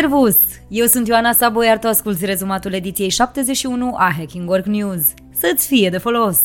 Servus! 0.00 0.36
Eu 0.68 0.86
sunt 0.86 1.06
Ioana 1.08 1.32
Sabo, 1.32 1.62
iar 1.62 1.78
tu 1.78 1.86
asculti 1.86 2.24
rezumatul 2.24 2.72
ediției 2.72 3.08
71 3.08 3.94
a 3.96 4.12
Hacking 4.16 4.48
Work 4.48 4.66
News. 4.66 5.02
Să-ți 5.32 5.66
fie 5.66 5.88
de 5.90 5.98
folos! 5.98 6.38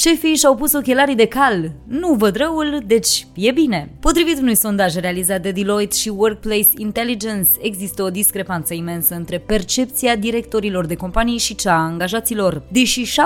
Șefii 0.00 0.34
și-au 0.34 0.54
pus 0.54 0.72
ochelarii 0.72 1.14
de 1.14 1.26
cal. 1.26 1.72
Nu 1.86 2.14
văd 2.14 2.36
răul, 2.36 2.82
deci 2.86 3.26
e 3.34 3.50
bine. 3.50 3.90
Potrivit 4.00 4.40
unui 4.40 4.54
sondaj 4.54 4.94
realizat 4.94 5.42
de 5.42 5.50
Deloitte 5.50 5.96
și 5.96 6.08
Workplace 6.08 6.68
Intelligence, 6.76 7.48
există 7.60 8.02
o 8.02 8.10
discrepanță 8.10 8.74
imensă 8.74 9.14
între 9.14 9.38
percepția 9.38 10.16
directorilor 10.16 10.86
de 10.86 10.94
companii 10.94 11.38
și 11.38 11.54
cea 11.54 11.72
a 11.72 11.84
angajaților. 11.84 12.62
Deși 12.68 13.20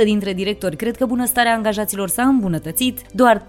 77% 0.00 0.04
dintre 0.04 0.32
directori 0.32 0.76
cred 0.76 0.96
că 0.96 1.06
bunăstarea 1.06 1.54
angajaților 1.54 2.08
s-a 2.08 2.22
îmbunătățit, 2.22 3.00
doar 3.12 3.46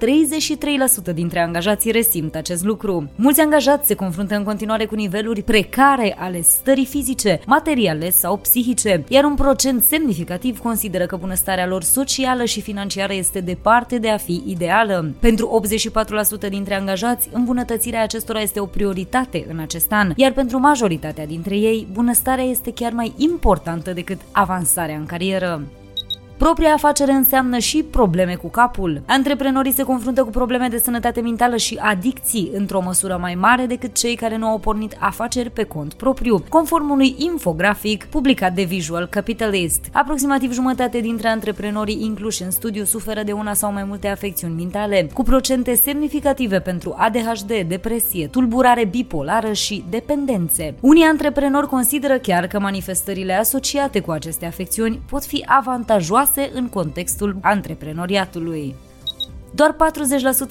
33% 1.10 1.14
dintre 1.14 1.40
angajații 1.40 1.92
resimt 1.92 2.36
acest 2.36 2.64
lucru. 2.64 3.10
Mulți 3.16 3.42
angajați 3.42 3.88
se 3.88 3.94
confruntă 3.94 4.36
în 4.36 4.44
continuare 4.44 4.86
cu 4.86 4.96
niveluri 4.96 5.42
precare 5.42 6.16
ale 6.20 6.42
stării 6.42 6.86
fizice, 6.86 7.40
materiale 7.46 8.10
sau 8.10 8.38
psihice, 8.38 9.04
iar 9.08 9.24
un 9.24 9.36
procent 9.36 9.84
semnificativ 9.84 10.60
consideră 10.60 11.06
că 11.06 11.16
bunăstarea 11.16 11.68
lor 11.68 11.84
socială 12.00 12.46
și 12.46 12.62
financiară 12.62 13.14
este 13.14 13.40
departe 13.40 13.98
de 13.98 14.10
a 14.10 14.18
fi 14.18 14.44
ideală. 14.46 15.14
Pentru 15.20 15.62
84% 16.46 16.50
dintre 16.50 16.76
angajați, 16.76 17.30
îmbunătățirea 17.32 18.04
acestora 18.04 18.42
este 18.42 18.60
o 18.60 18.66
prioritate 18.66 19.46
în 19.50 19.60
acest 19.60 19.92
an, 19.92 20.12
iar 20.16 20.32
pentru 20.32 20.60
majoritatea 20.60 21.26
dintre 21.26 21.56
ei, 21.58 21.88
bunăstarea 21.92 22.44
este 22.44 22.74
chiar 22.74 22.92
mai 22.92 23.14
importantă 23.18 23.94
decât 23.94 24.20
avansarea 24.32 24.96
în 24.96 25.06
carieră. 25.06 25.62
Propria 26.40 26.74
afacere 26.74 27.12
înseamnă 27.12 27.58
și 27.58 27.84
probleme 27.84 28.36
cu 28.36 28.48
capul. 28.48 29.02
Antreprenorii 29.06 29.74
se 29.74 29.84
confruntă 29.84 30.24
cu 30.24 30.30
probleme 30.30 30.68
de 30.68 30.78
sănătate 30.78 31.22
mentală 31.22 31.56
și 31.58 31.80
adicții 31.82 32.52
într-o 32.54 32.82
măsură 32.82 33.18
mai 33.22 33.36
mare 33.36 33.66
decât 33.66 33.96
cei 33.96 34.16
care 34.16 34.38
nu 34.38 34.48
au 34.48 34.58
pornit 34.58 34.98
afaceri 35.00 35.50
pe 35.50 35.64
cont 35.64 35.94
propriu, 35.94 36.44
conform 36.50 36.90
unui 36.90 37.16
infografic 37.18 38.06
publicat 38.06 38.54
de 38.54 38.64
Visual 38.64 39.08
Capitalist. 39.08 39.86
Aproximativ 39.94 40.54
jumătate 40.54 41.00
dintre 41.00 41.28
antreprenorii 41.28 42.04
incluși 42.04 42.44
în 42.44 42.52
studiu 42.52 42.84
suferă 42.84 43.24
de 43.24 43.32
una 43.32 43.54
sau 43.54 43.74
mai 43.74 43.84
multe 43.84 44.08
afecțiuni 44.08 44.56
mentale, 44.56 45.10
cu 45.14 45.24
procente 45.24 45.74
semnificative 45.76 46.60
pentru 46.60 46.96
ADHD, 46.98 47.52
depresie, 47.68 48.28
tulburare 48.28 48.86
bipolară 48.86 49.54
și 49.54 49.84
dependențe. 49.90 50.76
Unii 50.80 51.04
antreprenori 51.04 51.68
consideră 51.68 52.18
chiar 52.18 52.48
că 52.48 52.60
manifestările 52.60 53.34
asociate 53.34 54.00
cu 54.00 54.12
aceste 54.12 54.46
afecțiuni 54.46 55.02
pot 55.10 55.26
fi 55.26 55.44
avantajoase 55.48 56.28
serioase 56.30 56.58
în 56.58 56.70
contextul 56.70 57.38
antreprenoriatului. 57.42 58.76
Doar 59.52 59.76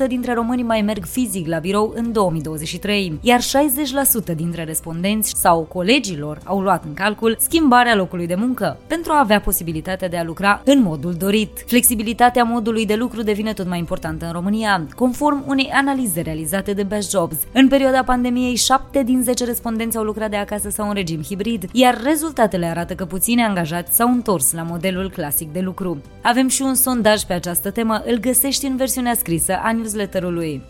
40% 0.04 0.06
dintre 0.06 0.32
români 0.32 0.62
mai 0.62 0.82
merg 0.82 1.04
fizic 1.04 1.46
la 1.46 1.58
birou 1.58 1.92
în 1.96 2.12
2023, 2.12 3.18
iar 3.20 3.40
60% 3.40 4.34
dintre 4.36 4.64
respondenți 4.64 5.32
sau 5.36 5.60
colegilor 5.60 6.38
au 6.44 6.60
luat 6.60 6.84
în 6.84 6.94
calcul 6.94 7.36
schimbarea 7.40 7.94
locului 7.94 8.26
de 8.26 8.34
muncă 8.34 8.78
pentru 8.86 9.12
a 9.12 9.18
avea 9.18 9.40
posibilitatea 9.40 10.08
de 10.08 10.16
a 10.16 10.24
lucra 10.24 10.62
în 10.64 10.82
modul 10.82 11.12
dorit. 11.12 11.64
Flexibilitatea 11.66 12.44
modului 12.44 12.86
de 12.86 12.94
lucru 12.94 13.22
devine 13.22 13.52
tot 13.52 13.68
mai 13.68 13.78
importantă 13.78 14.26
în 14.26 14.32
România, 14.32 14.86
conform 14.96 15.44
unei 15.46 15.70
analize 15.72 16.20
realizate 16.20 16.72
de 16.72 16.82
Best 16.82 17.10
Jobs. 17.10 17.36
În 17.52 17.68
perioada 17.68 18.02
pandemiei, 18.02 18.56
7 18.56 19.02
din 19.02 19.22
10 19.22 19.44
respondenți 19.44 19.96
au 19.96 20.04
lucrat 20.04 20.30
de 20.30 20.36
acasă 20.36 20.70
sau 20.70 20.88
în 20.88 20.94
regim 20.94 21.22
hibrid, 21.22 21.68
iar 21.72 22.00
rezultatele 22.02 22.66
arată 22.66 22.94
că 22.94 23.04
puțini 23.04 23.42
angajați 23.42 23.96
s-au 23.96 24.08
întors 24.08 24.52
la 24.52 24.62
modelul 24.62 25.10
clasic 25.10 25.52
de 25.52 25.60
lucru. 25.60 26.00
Avem 26.22 26.48
și 26.48 26.62
un 26.62 26.74
sondaj 26.74 27.22
pe 27.22 27.32
această 27.32 27.70
temă, 27.70 28.02
îl 28.06 28.18
găsești 28.18 28.66
în 28.66 28.76
versiunea 28.88 29.14
scrisă 29.14 29.58
a 29.62 29.72
newsletterului. 29.72 30.62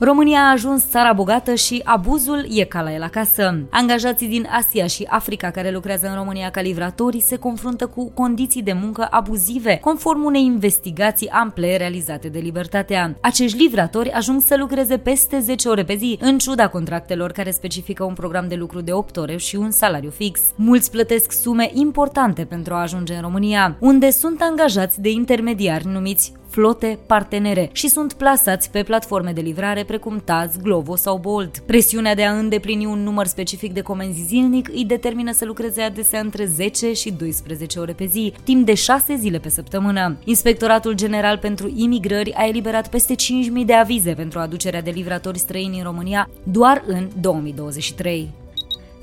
România 0.00 0.38
a 0.38 0.50
ajuns 0.50 0.88
țara 0.90 1.12
bogată 1.12 1.54
și 1.54 1.80
abuzul 1.84 2.46
e 2.50 2.64
ca 2.64 2.82
la 2.82 2.94
el 2.94 3.02
acasă. 3.02 3.60
Angajații 3.70 4.28
din 4.28 4.46
Asia 4.50 4.86
și 4.86 5.06
Africa 5.08 5.50
care 5.50 5.70
lucrează 5.70 6.08
în 6.08 6.14
România 6.14 6.50
ca 6.50 6.60
livratori 6.60 7.20
se 7.20 7.36
confruntă 7.36 7.86
cu 7.86 8.10
condiții 8.10 8.62
de 8.62 8.72
muncă 8.72 9.08
abuzive, 9.10 9.78
conform 9.82 10.24
unei 10.24 10.44
investigații 10.44 11.28
ample 11.28 11.76
realizate 11.76 12.28
de 12.28 12.38
Libertatea. 12.38 13.16
Acești 13.20 13.58
livratori 13.58 14.10
ajung 14.10 14.40
să 14.40 14.56
lucreze 14.56 14.98
peste 14.98 15.38
10 15.38 15.68
ore 15.68 15.84
pe 15.84 15.96
zi, 15.96 16.18
în 16.20 16.38
ciuda 16.38 16.68
contractelor 16.68 17.32
care 17.32 17.50
specifică 17.50 18.04
un 18.04 18.14
program 18.14 18.48
de 18.48 18.54
lucru 18.54 18.80
de 18.80 18.92
8 18.92 19.16
ore 19.16 19.36
și 19.36 19.56
un 19.56 19.70
salariu 19.70 20.10
fix. 20.10 20.40
Mulți 20.54 20.90
plătesc 20.90 21.32
sume 21.32 21.70
importante 21.72 22.44
pentru 22.44 22.74
a 22.74 22.80
ajunge 22.80 23.14
în 23.14 23.20
România, 23.20 23.76
unde 23.80 24.10
sunt 24.10 24.40
angajați 24.40 25.00
de 25.00 25.10
intermediari 25.10 25.86
numiți 25.86 26.32
flote 26.58 26.98
partenere 27.06 27.68
și 27.72 27.88
sunt 27.88 28.12
plasați 28.12 28.70
pe 28.70 28.82
platforme 28.82 29.32
de 29.32 29.40
livrare 29.40 29.84
precum 29.84 30.20
Taz, 30.24 30.56
Glovo 30.56 30.96
sau 30.96 31.18
Bolt. 31.18 31.58
Presiunea 31.58 32.14
de 32.14 32.24
a 32.24 32.32
îndeplini 32.32 32.86
un 32.86 33.02
număr 33.02 33.26
specific 33.26 33.72
de 33.72 33.80
comenzi 33.80 34.24
zilnic 34.26 34.68
îi 34.68 34.84
determină 34.84 35.32
să 35.32 35.44
lucreze 35.44 35.82
adesea 35.82 36.20
între 36.20 36.44
10 36.44 36.92
și 36.92 37.12
12 37.12 37.78
ore 37.78 37.92
pe 37.92 38.06
zi, 38.06 38.32
timp 38.44 38.66
de 38.66 38.74
6 38.74 39.16
zile 39.16 39.38
pe 39.38 39.48
săptămână. 39.48 40.16
Inspectoratul 40.24 40.92
General 40.92 41.38
pentru 41.38 41.72
Imigrări 41.76 42.34
a 42.34 42.46
eliberat 42.46 42.88
peste 42.88 43.14
5.000 43.14 43.64
de 43.66 43.74
avize 43.74 44.12
pentru 44.12 44.38
aducerea 44.38 44.82
de 44.82 44.90
livratori 44.90 45.38
străini 45.38 45.78
în 45.78 45.84
România 45.84 46.30
doar 46.42 46.82
în 46.86 47.08
2023. 47.20 48.37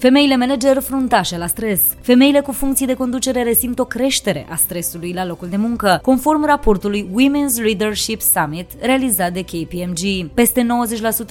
Femeile 0.05 0.35
manager 0.35 0.81
fruntașe 0.81 1.37
la 1.37 1.47
stres. 1.47 1.81
Femeile 2.01 2.39
cu 2.39 2.51
funcții 2.51 2.85
de 2.85 2.93
conducere 2.93 3.43
resimt 3.43 3.79
o 3.79 3.85
creștere 3.85 4.45
a 4.49 4.55
stresului 4.55 5.13
la 5.13 5.25
locul 5.25 5.47
de 5.47 5.57
muncă, 5.57 5.99
conform 6.01 6.45
raportului 6.45 7.09
Women's 7.09 7.63
Leadership 7.63 8.21
Summit 8.21 8.71
realizat 8.79 9.33
de 9.33 9.41
KPMG. 9.41 10.29
Peste 10.33 10.67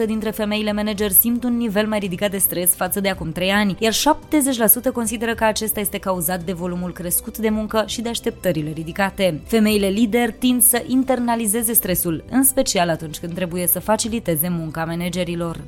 90% 0.03 0.07
dintre 0.07 0.31
femeile 0.31 0.73
manager 0.73 1.11
simt 1.11 1.45
un 1.45 1.57
nivel 1.57 1.87
mai 1.87 1.99
ridicat 1.99 2.31
de 2.31 2.37
stres 2.39 2.75
față 2.75 3.01
de 3.01 3.09
acum 3.09 3.33
3 3.33 3.51
ani, 3.51 3.77
iar 3.79 3.93
70% 3.93 4.93
consideră 4.93 5.35
că 5.35 5.45
acesta 5.45 5.81
este 5.81 5.99
cauzat 5.99 6.43
de 6.43 6.53
volumul 6.53 6.93
crescut 6.93 7.39
de 7.39 7.49
muncă 7.49 7.85
și 7.87 8.01
de 8.01 8.09
așteptările 8.09 8.71
ridicate. 8.71 9.41
Femeile 9.47 9.87
lider 9.87 10.33
tind 10.33 10.63
să 10.63 10.85
internalizeze 10.87 11.73
stresul, 11.73 12.25
în 12.31 12.45
special 12.45 12.89
atunci 12.89 13.19
când 13.19 13.35
trebuie 13.35 13.67
să 13.67 13.81
faciliteze 13.81 14.49
munca 14.49 14.85
managerilor. 14.85 15.61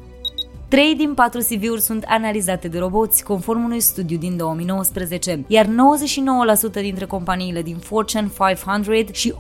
3 0.69 0.95
din 0.95 1.15
4 1.15 1.41
CV-uri 1.41 1.81
sunt 1.81 2.05
analizate 2.09 2.69
de 2.69 2.79
roboți, 2.79 3.25
conform 3.25 3.65
unui 3.65 3.81
studiu 3.81 4.17
din 4.17 4.37
2019, 4.37 5.45
iar 5.47 5.67
99% 5.67 5.69
dintre 6.73 7.05
companiile 7.05 7.63
din 7.63 7.77
Fortune 7.77 8.31
500 8.39 9.13
și 9.13 9.33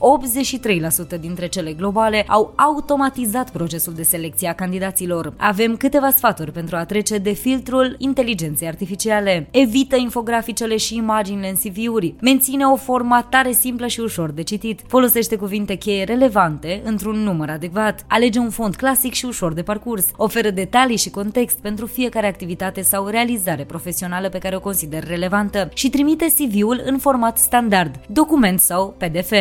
83% 1.16 1.20
dintre 1.20 1.46
cele 1.46 1.72
globale 1.72 2.24
au 2.28 2.52
automatizat 2.56 3.50
procesul 3.50 3.92
de 3.92 4.02
selecție 4.02 4.48
a 4.48 4.52
candidaților. 4.52 5.32
Avem 5.36 5.76
câteva 5.76 6.10
sfaturi 6.10 6.52
pentru 6.52 6.76
a 6.76 6.84
trece 6.84 7.18
de 7.18 7.32
filtrul 7.32 7.94
inteligenței 7.98 8.68
artificiale. 8.68 9.48
Evită 9.50 9.96
infograficele 9.96 10.76
și 10.76 10.96
imaginile 10.96 11.48
în 11.48 11.54
CV-uri. 11.54 12.14
Menține 12.20 12.64
o 12.64 12.76
formatare 12.76 13.52
simplă 13.52 13.86
și 13.86 14.00
ușor 14.00 14.30
de 14.30 14.42
citit. 14.42 14.80
Folosește 14.86 15.36
cuvinte 15.36 15.74
cheie 15.74 16.04
relevante 16.04 16.82
într-un 16.84 17.16
număr 17.16 17.48
adecvat. 17.50 18.04
Alege 18.08 18.38
un 18.38 18.50
font 18.50 18.76
clasic 18.76 19.12
și 19.12 19.24
ușor 19.24 19.52
de 19.52 19.62
parcurs. 19.62 20.06
Oferă 20.16 20.50
detalii 20.50 20.96
și 20.96 21.10
context 21.16 21.58
pentru 21.58 21.86
fiecare 21.86 22.26
activitate 22.26 22.82
sau 22.82 23.06
realizare 23.06 23.64
profesională 23.64 24.28
pe 24.28 24.38
care 24.38 24.56
o 24.56 24.60
consider 24.60 25.06
relevantă 25.06 25.68
și 25.74 25.90
trimite 25.90 26.26
CV-ul 26.26 26.82
în 26.84 26.98
format 26.98 27.38
standard, 27.38 28.00
document 28.08 28.60
sau 28.60 28.94
PDF. 28.98 29.32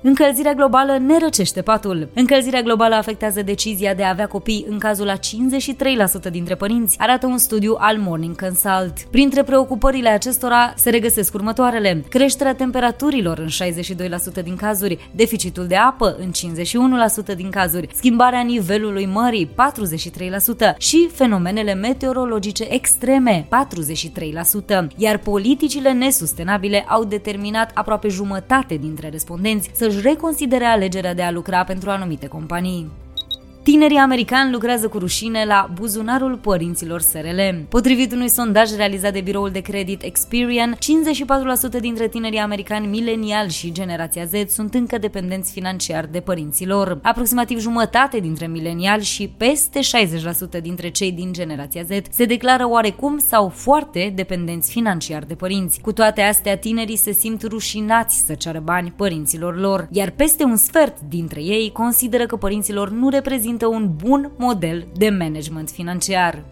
Încălzirea 0.00 0.52
globală 0.52 0.98
ne 0.98 1.18
răcește 1.18 1.62
patul. 1.62 2.08
Încălzirea 2.14 2.62
globală 2.62 2.94
afectează 2.94 3.42
decizia 3.42 3.94
de 3.94 4.04
a 4.04 4.08
avea 4.08 4.26
copii 4.26 4.66
în 4.68 4.78
cazul 4.78 5.08
a 5.08 5.16
53% 6.28 6.30
dintre 6.30 6.54
părinți, 6.54 6.98
arată 6.98 7.26
un 7.26 7.38
studiu 7.38 7.76
al 7.78 7.96
Morning 7.96 8.40
Consult. 8.40 9.00
Printre 9.10 9.42
preocupările 9.42 10.08
acestora 10.08 10.72
se 10.76 10.90
regăsesc 10.90 11.34
următoarele. 11.34 12.04
Creșterea 12.08 12.54
temperaturilor 12.54 13.38
în 13.38 13.48
62% 14.40 14.42
din 14.42 14.56
cazuri, 14.56 15.10
deficitul 15.14 15.66
de 15.66 15.76
apă 15.76 16.16
în 16.20 16.30
51% 17.32 17.36
din 17.36 17.50
cazuri, 17.50 17.88
schimbarea 17.94 18.40
nivelului 18.40 19.06
mării 19.06 19.50
43% 20.74 20.76
și 20.76 21.08
fenomenele 21.12 21.74
meteorologice 21.74 22.66
extreme 22.68 23.48
43%, 24.82 24.86
iar 24.96 25.18
politicile 25.18 25.92
nesustenabile 25.92 26.84
au 26.88 27.04
determinat 27.04 27.70
aproape 27.74 28.08
jumătate 28.08 28.74
dintre 28.74 29.08
respondenți 29.08 29.70
să 29.74 29.88
să-și 29.98 30.10
reconsidere 30.10 30.64
alegerea 30.64 31.14
de 31.14 31.22
a 31.22 31.30
lucra 31.30 31.64
pentru 31.64 31.90
anumite 31.90 32.26
companii. 32.26 32.90
Tinerii 33.68 33.96
americani 33.96 34.52
lucrează 34.52 34.88
cu 34.88 34.98
rușine 34.98 35.44
la 35.44 35.70
buzunarul 35.74 36.36
părinților 36.36 37.00
SRL. 37.00 37.40
Potrivit 37.68 38.12
unui 38.12 38.28
sondaj 38.28 38.70
realizat 38.76 39.12
de 39.12 39.20
biroul 39.20 39.50
de 39.50 39.60
credit 39.60 40.02
Experian, 40.02 40.76
54% 41.76 41.80
dintre 41.80 42.08
tinerii 42.08 42.38
americani 42.38 42.86
mileniali 42.86 43.50
și 43.50 43.72
generația 43.72 44.24
Z 44.24 44.50
sunt 44.50 44.74
încă 44.74 44.98
dependenți 44.98 45.52
financiar 45.52 46.06
de 46.06 46.20
părinților. 46.20 46.98
Aproximativ 47.02 47.58
jumătate 47.58 48.18
dintre 48.18 48.46
mileniali 48.46 49.02
și 49.02 49.32
peste 49.36 49.80
60% 50.58 50.62
dintre 50.62 50.88
cei 50.88 51.12
din 51.12 51.32
generația 51.32 51.82
Z 51.82 51.88
se 52.10 52.24
declară 52.24 52.68
oarecum 52.68 53.18
sau 53.18 53.48
foarte 53.48 54.12
dependenți 54.14 54.70
financiar 54.70 55.24
de 55.24 55.34
părinți. 55.34 55.80
Cu 55.80 55.92
toate 55.92 56.20
astea, 56.20 56.56
tinerii 56.56 56.96
se 56.96 57.12
simt 57.12 57.42
rușinați 57.42 58.24
să 58.26 58.34
ceară 58.34 58.60
bani 58.64 58.92
părinților 58.96 59.58
lor, 59.58 59.88
iar 59.90 60.10
peste 60.10 60.44
un 60.44 60.56
sfert 60.56 61.00
dintre 61.08 61.42
ei 61.42 61.72
consideră 61.72 62.26
că 62.26 62.36
părinților 62.36 62.90
nu 62.90 63.08
reprezintă 63.08 63.56
reprezintă 63.58 63.66
un 63.66 64.08
bun 64.08 64.32
model 64.36 64.86
de 64.96 65.08
management 65.08 65.70
financiar. 65.70 66.44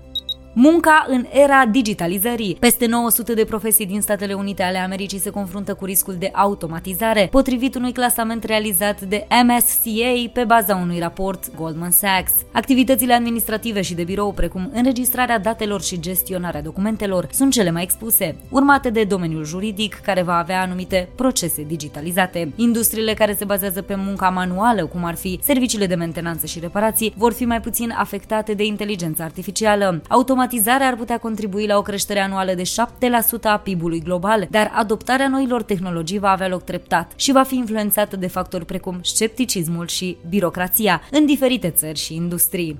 Munca 0.58 1.04
în 1.08 1.26
era 1.30 1.66
digitalizării. 1.70 2.56
Peste 2.60 2.86
900 2.86 3.34
de 3.34 3.44
profesii 3.44 3.86
din 3.86 4.00
Statele 4.00 4.34
Unite 4.34 4.62
ale 4.62 4.78
Americii 4.78 5.18
se 5.18 5.30
confruntă 5.30 5.74
cu 5.74 5.84
riscul 5.84 6.14
de 6.18 6.30
automatizare, 6.32 7.28
potrivit 7.30 7.74
unui 7.74 7.92
clasament 7.92 8.44
realizat 8.44 9.00
de 9.00 9.26
MSCA 9.44 10.30
pe 10.32 10.44
baza 10.44 10.76
unui 10.76 10.98
raport 10.98 11.54
Goldman 11.56 11.90
Sachs. 11.90 12.32
Activitățile 12.52 13.12
administrative 13.12 13.80
și 13.82 13.94
de 13.94 14.04
birou, 14.04 14.32
precum 14.32 14.70
înregistrarea 14.72 15.38
datelor 15.38 15.82
și 15.82 16.00
gestionarea 16.00 16.62
documentelor, 16.62 17.28
sunt 17.32 17.52
cele 17.52 17.70
mai 17.70 17.82
expuse, 17.82 18.36
urmate 18.48 18.90
de 18.90 19.04
domeniul 19.04 19.44
juridic, 19.44 19.94
care 19.94 20.22
va 20.22 20.36
avea 20.36 20.62
anumite 20.62 21.08
procese 21.16 21.62
digitalizate. 21.62 22.52
Industriile 22.54 23.14
care 23.14 23.34
se 23.34 23.44
bazează 23.44 23.82
pe 23.82 23.94
munca 23.94 24.28
manuală, 24.28 24.86
cum 24.86 25.04
ar 25.04 25.14
fi 25.14 25.38
serviciile 25.42 25.86
de 25.86 25.94
mentenanță 25.94 26.46
și 26.46 26.60
reparații, 26.60 27.14
vor 27.16 27.32
fi 27.32 27.44
mai 27.44 27.60
puțin 27.60 27.94
afectate 27.98 28.54
de 28.54 28.64
inteligența 28.64 29.24
artificială. 29.24 30.02
Automat 30.08 30.44
automatizarea 30.46 30.86
ar 30.86 30.96
putea 30.96 31.18
contribui 31.18 31.66
la 31.66 31.76
o 31.76 31.82
creștere 31.82 32.20
anuală 32.20 32.54
de 32.54 32.62
7% 32.62 33.42
a 33.42 33.56
PIB-ului 33.56 34.00
global, 34.00 34.46
dar 34.50 34.70
adoptarea 34.74 35.28
noilor 35.28 35.62
tehnologii 35.62 36.18
va 36.18 36.30
avea 36.30 36.48
loc 36.48 36.62
treptat 36.64 37.12
și 37.16 37.32
va 37.32 37.42
fi 37.42 37.56
influențată 37.56 38.16
de 38.16 38.26
factori 38.26 38.64
precum 38.64 38.98
scepticismul 39.02 39.86
și 39.86 40.16
birocrația 40.28 41.00
în 41.10 41.26
diferite 41.26 41.70
țări 41.70 41.98
și 41.98 42.14
industrii. 42.14 42.78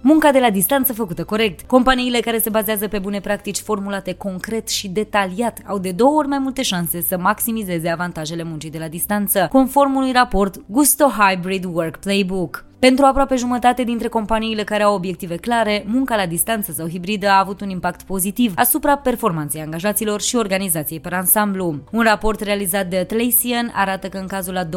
Munca 0.00 0.30
de 0.30 0.38
la 0.38 0.50
distanță 0.50 0.92
făcută 0.92 1.24
corect. 1.24 1.66
Companiile 1.66 2.20
care 2.20 2.38
se 2.38 2.50
bazează 2.50 2.88
pe 2.88 2.98
bune 2.98 3.20
practici 3.20 3.58
formulate 3.58 4.14
concret 4.14 4.68
și 4.68 4.88
detaliat 4.88 5.58
au 5.66 5.78
de 5.78 5.90
două 5.90 6.16
ori 6.16 6.28
mai 6.28 6.38
multe 6.38 6.62
șanse 6.62 7.02
să 7.02 7.18
maximizeze 7.18 7.88
avantajele 7.88 8.42
muncii 8.42 8.70
de 8.70 8.78
la 8.78 8.88
distanță, 8.88 9.48
conform 9.52 9.94
unui 9.94 10.12
raport 10.12 10.60
Gusto 10.66 11.08
Hybrid 11.08 11.64
Work 11.64 11.96
Playbook. 11.96 12.67
Pentru 12.78 13.04
aproape 13.04 13.36
jumătate 13.36 13.82
dintre 13.82 14.08
companiile 14.08 14.64
care 14.64 14.82
au 14.82 14.94
obiective 14.94 15.36
clare, 15.36 15.84
munca 15.86 16.16
la 16.16 16.26
distanță 16.26 16.72
sau 16.72 16.88
hibridă 16.88 17.28
a 17.28 17.38
avut 17.38 17.60
un 17.60 17.68
impact 17.68 18.02
pozitiv 18.02 18.52
asupra 18.56 18.96
performanței 18.96 19.60
angajaților 19.60 20.20
și 20.20 20.36
organizației 20.36 21.00
per 21.00 21.12
ansamblu. 21.12 21.78
Un 21.90 22.02
raport 22.02 22.40
realizat 22.40 22.86
de 22.86 22.98
Atlassian 22.98 23.72
arată 23.74 24.08
că 24.08 24.18
în 24.18 24.26
cazul 24.26 24.52
la 24.52 24.64
26% 24.64 24.68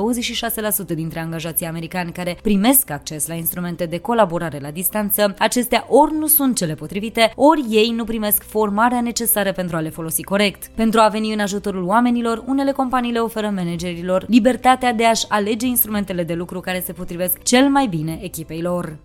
dintre 0.96 1.20
angajații 1.20 1.66
americani 1.66 2.12
care 2.12 2.38
primesc 2.42 2.90
acces 2.90 3.28
la 3.28 3.34
instrumente 3.34 3.86
de 3.86 3.98
colaborare 3.98 4.60
la 4.62 4.72
distanță, 4.72 5.36
acestea 5.40 5.86
ori 5.90 6.14
nu 6.14 6.28
sunt 6.28 6.56
cele 6.56 6.74
potrivite, 6.74 7.32
ori 7.36 7.66
ei 7.70 7.94
nu 7.96 8.04
primesc 8.04 8.44
formarea 8.44 9.02
necesară 9.02 9.52
pentru 9.52 9.76
a 9.76 9.80
le 9.80 9.90
folosi 9.90 10.24
corect. 10.24 10.68
Pentru 10.76 11.00
a 11.00 11.08
veni 11.08 11.34
în 11.34 11.40
ajutorul 11.40 11.84
oamenilor, 11.84 12.44
unele 12.48 12.72
companii 12.72 13.12
le 13.12 13.20
oferă 13.20 13.52
managerilor 13.56 14.26
libertatea 14.28 14.94
de 14.94 15.06
a-și 15.06 15.26
alege 15.28 15.66
instrumentele 15.66 16.24
de 16.24 16.34
lucru 16.34 16.60
care 16.60 16.84
se 16.86 16.94
potrivesc 16.94 17.44
cel 17.44 17.70
mai 17.70 17.90
bine 17.92 18.20
echipei 18.22 18.62
lor. 18.62 18.98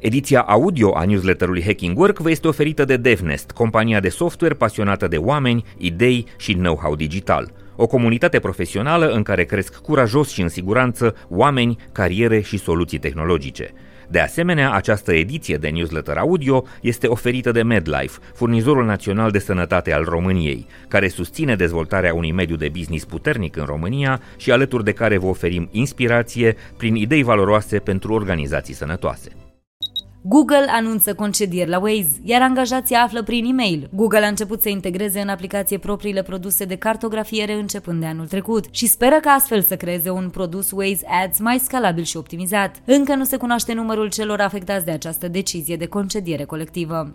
Ediția 0.00 0.40
audio 0.40 0.96
a 0.96 1.04
newsletterului 1.04 1.62
Hacking 1.62 1.98
Work 1.98 2.18
vă 2.18 2.30
este 2.30 2.48
oferită 2.48 2.84
de 2.84 2.96
DevNest, 2.96 3.50
compania 3.50 4.00
de 4.00 4.08
software 4.08 4.54
pasionată 4.54 5.08
de 5.08 5.16
oameni, 5.16 5.64
idei 5.76 6.26
și 6.36 6.52
know-how 6.52 6.96
digital. 6.96 7.52
O 7.76 7.86
comunitate 7.86 8.38
profesională 8.38 9.08
în 9.08 9.22
care 9.22 9.44
cresc 9.44 9.76
curajos 9.76 10.30
și 10.30 10.40
în 10.42 10.48
siguranță 10.48 11.14
oameni, 11.28 11.76
cariere 11.92 12.40
și 12.40 12.58
soluții 12.58 12.98
tehnologice. 12.98 13.72
De 14.10 14.20
asemenea, 14.20 14.72
această 14.72 15.12
ediție 15.12 15.56
de 15.56 15.68
newsletter 15.68 16.16
audio 16.16 16.64
este 16.80 17.06
oferită 17.06 17.50
de 17.52 17.62
MedLife, 17.62 18.18
furnizorul 18.34 18.84
național 18.84 19.30
de 19.30 19.38
sănătate 19.38 19.92
al 19.92 20.04
României, 20.04 20.66
care 20.88 21.08
susține 21.08 21.56
dezvoltarea 21.56 22.14
unui 22.14 22.32
mediu 22.32 22.56
de 22.56 22.68
business 22.68 23.04
puternic 23.04 23.56
în 23.56 23.64
România 23.64 24.20
și 24.36 24.52
alături 24.52 24.84
de 24.84 24.92
care 24.92 25.18
vă 25.18 25.26
oferim 25.26 25.68
inspirație 25.72 26.56
prin 26.76 26.94
idei 26.94 27.22
valoroase 27.22 27.78
pentru 27.78 28.12
organizații 28.12 28.74
sănătoase. 28.74 29.47
Google 30.30 30.66
anunță 30.68 31.14
concedieri 31.14 31.70
la 31.70 31.78
Waze, 31.78 32.20
iar 32.22 32.42
angajații 32.42 32.94
află 32.94 33.22
prin 33.22 33.44
e-mail. 33.44 33.88
Google 33.92 34.24
a 34.24 34.28
început 34.28 34.60
să 34.60 34.68
integreze 34.68 35.20
în 35.20 35.28
aplicație 35.28 35.78
propriile 35.78 36.22
produse 36.22 36.64
de 36.64 36.76
cartografiere 36.76 37.52
începând 37.52 38.00
de 38.00 38.06
anul 38.06 38.26
trecut 38.26 38.64
și 38.70 38.86
speră 38.86 39.18
ca 39.20 39.30
astfel 39.30 39.62
să 39.62 39.76
creeze 39.76 40.10
un 40.10 40.30
produs 40.30 40.70
Waze 40.70 41.06
Ads 41.24 41.38
mai 41.38 41.58
scalabil 41.58 42.04
și 42.04 42.16
optimizat. 42.16 42.76
Încă 42.84 43.14
nu 43.14 43.24
se 43.24 43.36
cunoaște 43.36 43.72
numărul 43.72 44.08
celor 44.08 44.40
afectați 44.40 44.84
de 44.84 44.90
această 44.90 45.28
decizie 45.28 45.76
de 45.76 45.86
concediere 45.86 46.44
colectivă. 46.44 47.14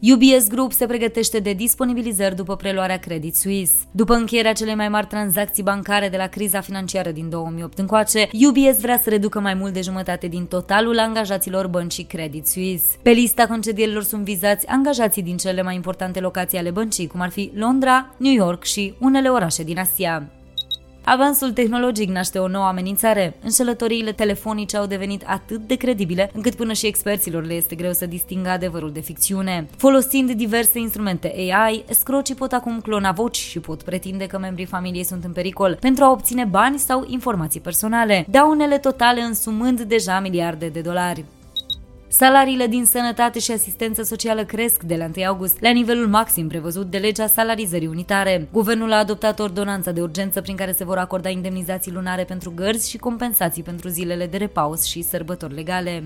UBS 0.00 0.48
Group 0.48 0.72
se 0.72 0.86
pregătește 0.86 1.38
de 1.38 1.52
disponibilizări 1.52 2.36
după 2.36 2.56
preluarea 2.56 2.98
Credit 2.98 3.34
Suisse. 3.34 3.74
După 3.90 4.14
încheierea 4.14 4.52
celei 4.52 4.74
mai 4.74 4.88
mari 4.88 5.06
tranzacții 5.06 5.62
bancare 5.62 6.08
de 6.08 6.16
la 6.16 6.26
criza 6.26 6.60
financiară 6.60 7.10
din 7.10 7.28
2008 7.28 7.78
încoace, 7.78 8.28
UBS 8.48 8.80
vrea 8.80 9.00
să 9.02 9.10
reducă 9.10 9.40
mai 9.40 9.54
mult 9.54 9.72
de 9.72 9.80
jumătate 9.80 10.26
din 10.26 10.46
totalul 10.46 10.98
angajaților 10.98 11.66
băncii 11.66 12.04
Credit 12.04 12.46
Suisse. 12.46 12.86
Pe 13.02 13.10
lista 13.10 13.46
concedierilor 13.46 14.02
sunt 14.02 14.24
vizați 14.24 14.66
angajații 14.66 15.22
din 15.22 15.36
cele 15.36 15.62
mai 15.62 15.74
importante 15.74 16.20
locații 16.20 16.58
ale 16.58 16.70
băncii, 16.70 17.06
cum 17.06 17.20
ar 17.20 17.30
fi 17.30 17.50
Londra, 17.54 18.14
New 18.16 18.32
York 18.32 18.64
și 18.64 18.94
unele 18.98 19.28
orașe 19.28 19.62
din 19.62 19.78
Asia. 19.78 20.30
Avansul 21.08 21.52
tehnologic 21.52 22.08
naște 22.08 22.38
o 22.38 22.48
nouă 22.48 22.64
amenințare. 22.64 23.36
Înșelătoriile 23.42 24.12
telefonice 24.12 24.76
au 24.76 24.86
devenit 24.86 25.24
atât 25.26 25.60
de 25.66 25.74
credibile 25.74 26.30
încât 26.34 26.54
până 26.54 26.72
și 26.72 26.86
experților 26.86 27.44
le 27.44 27.54
este 27.54 27.74
greu 27.74 27.92
să 27.92 28.06
distingă 28.06 28.48
adevărul 28.48 28.92
de 28.92 29.00
ficțiune. 29.00 29.68
Folosind 29.76 30.32
diverse 30.32 30.78
instrumente 30.78 31.34
AI, 31.36 31.84
scrocii 31.90 32.34
pot 32.34 32.52
acum 32.52 32.80
clona 32.80 33.12
voci 33.12 33.36
și 33.36 33.60
pot 33.60 33.82
pretinde 33.82 34.26
că 34.26 34.38
membrii 34.38 34.66
familiei 34.66 35.04
sunt 35.04 35.24
în 35.24 35.32
pericol 35.32 35.76
pentru 35.80 36.04
a 36.04 36.10
obține 36.10 36.44
bani 36.44 36.78
sau 36.78 37.04
informații 37.08 37.60
personale, 37.60 38.26
daunele 38.30 38.78
totale 38.78 39.20
însumând 39.20 39.80
deja 39.80 40.20
miliarde 40.20 40.68
de 40.68 40.80
dolari. 40.80 41.24
Salariile 42.08 42.66
din 42.66 42.84
sănătate 42.84 43.38
și 43.38 43.52
asistență 43.52 44.02
socială 44.02 44.44
cresc 44.44 44.82
de 44.82 44.96
la 44.96 45.10
1 45.16 45.26
august 45.26 45.60
la 45.60 45.70
nivelul 45.70 46.06
maxim 46.06 46.48
prevăzut 46.48 46.90
de 46.90 46.98
legea 46.98 47.26
salarizării 47.26 47.86
unitare. 47.86 48.48
Guvernul 48.52 48.92
a 48.92 48.98
adoptat 48.98 49.38
ordonanța 49.38 49.90
de 49.90 50.00
urgență 50.00 50.40
prin 50.40 50.56
care 50.56 50.72
se 50.72 50.84
vor 50.84 50.98
acorda 50.98 51.28
indemnizații 51.28 51.92
lunare 51.92 52.24
pentru 52.24 52.52
gărzi 52.54 52.90
și 52.90 52.98
compensații 52.98 53.62
pentru 53.62 53.88
zilele 53.88 54.26
de 54.26 54.36
repaus 54.36 54.84
și 54.84 55.02
sărbători 55.02 55.54
legale. 55.54 56.02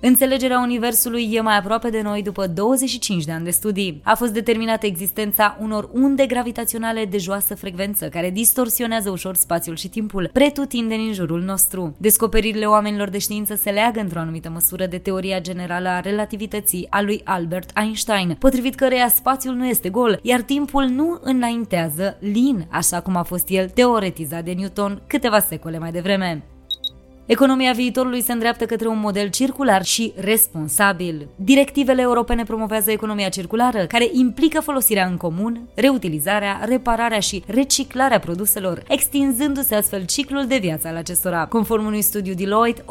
Înțelegerea 0.00 0.60
Universului 0.60 1.28
e 1.32 1.40
mai 1.40 1.56
aproape 1.56 1.90
de 1.90 2.00
noi 2.00 2.22
după 2.22 2.46
25 2.46 3.24
de 3.24 3.32
ani 3.32 3.44
de 3.44 3.50
studii. 3.50 4.00
A 4.04 4.14
fost 4.14 4.32
determinată 4.32 4.86
existența 4.86 5.56
unor 5.60 5.88
unde 5.92 6.26
gravitaționale 6.26 7.04
de 7.04 7.18
joasă 7.18 7.54
frecvență 7.54 8.08
care 8.08 8.30
distorsionează 8.30 9.10
ușor 9.10 9.34
spațiul 9.34 9.76
și 9.76 9.88
timpul, 9.88 10.30
pretutindeni 10.32 11.06
în 11.06 11.12
jurul 11.12 11.42
nostru. 11.42 11.96
Descoperirile 11.98 12.64
oamenilor 12.64 13.08
de 13.08 13.18
știință 13.18 13.54
se 13.54 13.70
leagă 13.70 14.00
într-o 14.00 14.18
anumită 14.18 14.50
măsură 14.50 14.86
de 14.86 14.98
teoria 14.98 15.40
generală 15.40 15.88
a 15.88 16.00
relativității 16.00 16.86
a 16.90 17.00
lui 17.00 17.20
Albert 17.24 17.70
Einstein, 17.78 18.36
potrivit 18.38 18.74
căreia 18.74 19.08
spațiul 19.08 19.54
nu 19.54 19.66
este 19.66 19.88
gol, 19.88 20.18
iar 20.22 20.40
timpul 20.40 20.84
nu 20.84 21.18
înaintează 21.22 22.16
lin, 22.20 22.66
așa 22.70 23.00
cum 23.00 23.16
a 23.16 23.22
fost 23.22 23.48
el 23.48 23.68
teoretizat 23.68 24.44
de 24.44 24.52
Newton 24.52 25.02
câteva 25.06 25.40
secole 25.40 25.78
mai 25.78 25.92
devreme. 25.92 26.44
Economia 27.26 27.72
viitorului 27.72 28.22
se 28.22 28.32
îndreaptă 28.32 28.64
către 28.64 28.88
un 28.88 28.98
model 28.98 29.28
circular 29.28 29.84
și 29.84 30.12
responsabil. 30.16 31.28
Directivele 31.36 32.00
europene 32.02 32.42
promovează 32.42 32.90
economia 32.90 33.28
circulară, 33.28 33.86
care 33.86 34.08
implică 34.12 34.60
folosirea 34.60 35.06
în 35.06 35.16
comun, 35.16 35.68
reutilizarea, 35.74 36.60
repararea 36.64 37.18
și 37.18 37.42
reciclarea 37.46 38.18
produselor, 38.18 38.82
extinzându-se 38.88 39.74
astfel 39.74 40.04
ciclul 40.04 40.46
de 40.46 40.58
viață 40.58 40.88
al 40.88 40.96
acestora. 40.96 41.46
Conform 41.46 41.86
unui 41.86 42.02
studiu 42.02 42.34
Deloitte, 42.34 42.82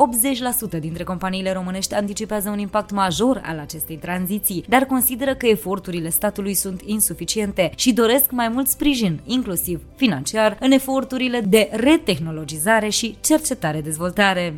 80% 0.77 0.79
dintre 0.79 1.03
companiile 1.03 1.53
românești 1.53 1.93
anticipează 1.93 2.49
un 2.49 2.59
impact 2.59 2.91
major 2.91 3.41
al 3.45 3.59
acestei 3.59 3.95
tranziții, 3.95 4.65
dar 4.67 4.83
consideră 4.83 5.35
că 5.35 5.47
eforturile 5.47 6.09
statului 6.09 6.53
sunt 6.53 6.81
insuficiente 6.85 7.71
și 7.75 7.93
doresc 7.93 8.31
mai 8.31 8.49
mult 8.49 8.67
sprijin, 8.67 9.19
inclusiv 9.25 9.81
financiar, 9.95 10.57
în 10.59 10.71
eforturile 10.71 11.41
de 11.47 11.69
retehnologizare 11.71 12.89
și 12.89 13.17
cercetare-dezvoltare 13.21 14.23
care 14.25 14.53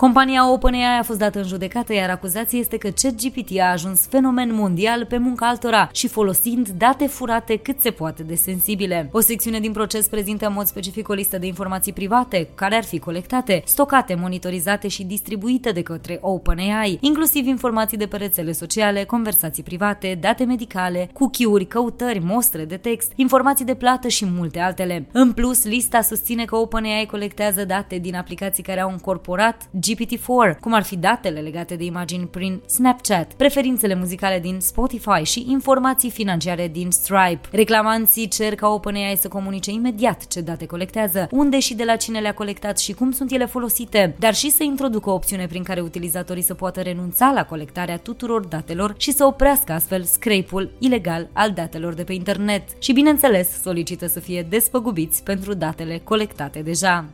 Compania 0.00 0.52
OpenAI 0.52 0.98
a 0.98 1.02
fost 1.02 1.18
dată 1.18 1.38
în 1.38 1.46
judecată, 1.46 1.94
iar 1.94 2.10
acuzația 2.10 2.58
este 2.58 2.76
că 2.76 2.88
ChatGPT 2.88 3.58
a 3.58 3.70
ajuns 3.70 4.06
fenomen 4.06 4.54
mondial 4.54 5.04
pe 5.04 5.18
munca 5.18 5.46
altora 5.48 5.88
și 5.92 6.08
folosind 6.08 6.68
date 6.68 7.06
furate 7.06 7.56
cât 7.56 7.80
se 7.80 7.90
poate 7.90 8.22
de 8.22 8.34
sensibile. 8.34 9.08
O 9.12 9.20
secțiune 9.20 9.60
din 9.60 9.72
proces 9.72 10.08
prezintă 10.08 10.46
în 10.46 10.52
mod 10.52 10.66
specific 10.66 11.08
o 11.08 11.12
listă 11.12 11.38
de 11.38 11.46
informații 11.46 11.92
private 11.92 12.48
care 12.54 12.74
ar 12.74 12.84
fi 12.84 12.98
colectate, 12.98 13.62
stocate, 13.66 14.14
monitorizate 14.14 14.88
și 14.88 15.04
distribuite 15.04 15.70
de 15.70 15.82
către 15.82 16.18
OpenAI, 16.20 16.98
inclusiv 17.00 17.46
informații 17.46 17.96
de 17.96 18.06
pe 18.06 18.16
rețele 18.16 18.52
sociale, 18.52 19.04
conversații 19.04 19.62
private, 19.62 20.18
date 20.20 20.44
medicale, 20.44 21.10
cookie-uri, 21.12 21.66
căutări, 21.66 22.24
mostre 22.24 22.64
de 22.64 22.76
text, 22.76 23.12
informații 23.14 23.64
de 23.64 23.74
plată 23.74 24.08
și 24.08 24.24
multe 24.24 24.60
altele. 24.60 25.06
În 25.12 25.32
plus, 25.32 25.64
lista 25.64 26.00
susține 26.00 26.44
că 26.44 26.56
OpenAI 26.56 27.06
colectează 27.10 27.64
date 27.64 27.98
din 27.98 28.16
aplicații 28.16 28.62
care 28.62 28.80
au 28.80 28.90
încorporat 28.90 29.68
GPT-4, 29.94 30.58
cum 30.60 30.72
ar 30.72 30.82
fi 30.82 30.96
datele 30.96 31.40
legate 31.40 31.74
de 31.76 31.84
imagini 31.84 32.26
prin 32.26 32.60
Snapchat, 32.66 33.32
preferințele 33.32 33.94
muzicale 33.94 34.38
din 34.38 34.56
Spotify 34.60 35.22
și 35.22 35.46
informații 35.48 36.10
financiare 36.10 36.68
din 36.68 36.90
Stripe. 36.90 37.48
Reclamanții 37.50 38.28
cer 38.28 38.54
ca 38.54 38.68
OpenAI 38.68 39.16
să 39.20 39.28
comunice 39.28 39.70
imediat 39.70 40.26
ce 40.26 40.40
date 40.40 40.66
colectează, 40.66 41.28
unde 41.30 41.58
și 41.58 41.74
de 41.74 41.84
la 41.84 41.96
cine 41.96 42.20
le-a 42.20 42.34
colectat 42.34 42.78
și 42.78 42.92
cum 42.92 43.10
sunt 43.10 43.32
ele 43.32 43.46
folosite, 43.46 44.14
dar 44.18 44.34
și 44.34 44.50
să 44.50 44.62
introducă 44.62 45.10
o 45.10 45.14
opțiune 45.14 45.46
prin 45.46 45.62
care 45.62 45.80
utilizatorii 45.80 46.42
să 46.42 46.54
poată 46.54 46.80
renunța 46.80 47.32
la 47.34 47.44
colectarea 47.44 47.96
tuturor 47.96 48.46
datelor 48.46 48.94
și 48.96 49.12
să 49.12 49.24
oprească 49.24 49.72
astfel 49.72 50.02
scrape-ul 50.02 50.70
ilegal 50.78 51.28
al 51.32 51.50
datelor 51.50 51.94
de 51.94 52.04
pe 52.04 52.12
internet. 52.12 52.62
Și 52.78 52.92
bineînțeles, 52.92 53.62
solicită 53.62 54.06
să 54.06 54.20
fie 54.20 54.46
despăgubiți 54.48 55.22
pentru 55.22 55.54
datele 55.54 56.00
colectate 56.04 56.62
deja. 56.62 57.04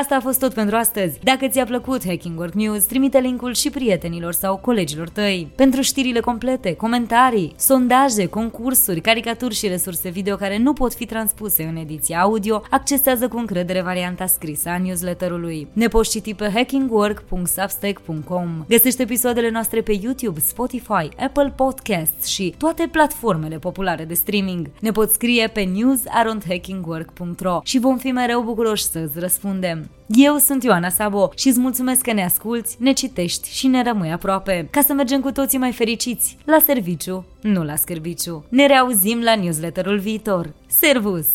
Asta 0.00 0.16
a 0.16 0.20
fost 0.20 0.38
tot 0.38 0.54
pentru 0.54 0.76
astăzi. 0.76 1.18
Dacă 1.22 1.48
ți-a 1.48 1.64
plăcut 1.64 2.06
Hacking 2.06 2.38
Work 2.38 2.52
News, 2.52 2.84
trimite 2.84 3.18
linkul 3.18 3.54
și 3.54 3.70
prietenilor 3.70 4.32
sau 4.32 4.56
colegilor 4.56 5.08
tăi. 5.08 5.50
Pentru 5.54 5.80
știrile 5.80 6.20
complete, 6.20 6.74
comentarii, 6.74 7.54
sondaje, 7.56 8.26
concursuri, 8.26 9.00
caricaturi 9.00 9.54
și 9.54 9.68
resurse 9.68 10.08
video 10.08 10.36
care 10.36 10.58
nu 10.58 10.72
pot 10.72 10.94
fi 10.94 11.06
transpuse 11.06 11.62
în 11.62 11.76
ediția 11.76 12.20
audio, 12.20 12.62
accesează 12.70 13.28
cu 13.28 13.38
încredere 13.38 13.82
varianta 13.82 14.26
scrisă 14.26 14.68
a 14.68 14.78
newsletterului. 14.78 15.68
Ne 15.72 15.88
poți 15.88 16.10
citi 16.10 16.34
pe 16.34 16.50
hackingwork.substack.com. 16.54 18.64
Găsește 18.68 19.02
episoadele 19.02 19.50
noastre 19.50 19.80
pe 19.80 19.98
YouTube, 20.02 20.40
Spotify, 20.40 21.08
Apple 21.18 21.52
Podcasts 21.56 22.26
și 22.26 22.54
toate 22.58 22.88
platformele 22.92 23.58
populare 23.58 24.04
de 24.04 24.14
streaming. 24.14 24.70
Ne 24.80 24.90
poți 24.90 25.14
scrie 25.14 25.46
pe 25.46 25.60
news.hackingwork.ro 25.60 27.60
și 27.62 27.78
vom 27.78 27.96
fi 27.96 28.10
mereu 28.10 28.42
bucuroși 28.42 28.84
să 28.84 28.98
îți 28.98 29.18
răspundem. 29.18 29.87
Eu 30.06 30.36
sunt 30.36 30.62
Ioana 30.62 30.88
Sabo 30.88 31.30
și 31.36 31.48
îți 31.48 31.60
mulțumesc 31.60 32.00
că 32.00 32.12
ne 32.12 32.24
asculți, 32.24 32.76
ne 32.80 32.92
citești 32.92 33.50
și 33.50 33.66
ne 33.66 33.82
rămâi 33.82 34.12
aproape, 34.12 34.68
ca 34.70 34.80
să 34.80 34.92
mergem 34.92 35.20
cu 35.20 35.32
toții 35.32 35.58
mai 35.58 35.72
fericiți, 35.72 36.36
la 36.44 36.58
serviciu, 36.64 37.24
nu 37.40 37.64
la 37.64 37.76
scârbiciu. 37.76 38.44
Ne 38.48 38.66
reauzim 38.66 39.22
la 39.22 39.34
newsletterul 39.34 39.98
viitor. 39.98 40.54
Servus! 40.66 41.26